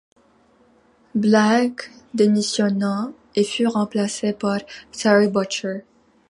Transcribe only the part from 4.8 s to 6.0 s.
Terry Butcher.